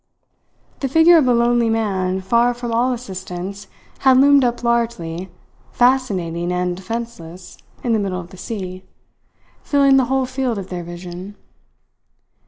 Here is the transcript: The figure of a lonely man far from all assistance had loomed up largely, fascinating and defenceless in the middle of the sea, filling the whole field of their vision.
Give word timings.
The 0.79 0.87
figure 0.89 1.15
of 1.19 1.27
a 1.27 1.33
lonely 1.35 1.69
man 1.69 2.21
far 2.21 2.55
from 2.55 2.71
all 2.71 2.91
assistance 2.91 3.67
had 3.99 4.17
loomed 4.17 4.43
up 4.43 4.63
largely, 4.63 5.29
fascinating 5.73 6.51
and 6.51 6.75
defenceless 6.75 7.59
in 7.83 7.93
the 7.93 7.99
middle 7.99 8.19
of 8.19 8.31
the 8.31 8.35
sea, 8.37 8.83
filling 9.61 9.97
the 9.97 10.05
whole 10.05 10.25
field 10.25 10.57
of 10.57 10.69
their 10.69 10.83
vision. 10.83 11.35